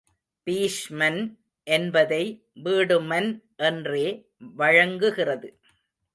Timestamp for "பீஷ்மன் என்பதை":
0.47-2.23